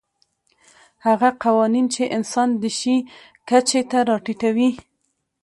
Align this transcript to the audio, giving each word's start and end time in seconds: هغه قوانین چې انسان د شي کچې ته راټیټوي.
هغه 1.07 1.29
قوانین 1.43 1.85
چې 1.95 2.03
انسان 2.17 2.49
د 2.61 2.63
شي 2.79 2.95
کچې 3.49 3.81
ته 3.91 3.99
راټیټوي. 4.09 4.69